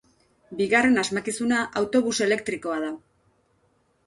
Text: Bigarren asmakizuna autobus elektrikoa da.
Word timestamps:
Bigarren 0.61 0.97
asmakizuna 1.01 1.59
autobus 1.83 2.15
elektrikoa 2.29 2.79
da. 2.87 2.91